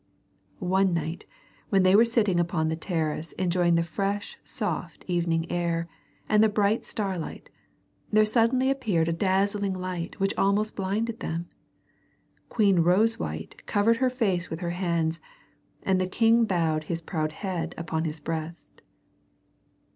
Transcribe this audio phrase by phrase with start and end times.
[0.57, 1.27] One night
[1.69, 5.87] when they were sitting upon the terrace enjoying the fresh soft evening air
[6.27, 7.51] and the bright starlight
[8.09, 11.49] there suddenly appeared a dazzling light which almost blinded them.
[12.49, 15.19] Queen Rosewhite covered her face with her hands
[15.83, 18.81] and the king bowed his proud head upon his breast.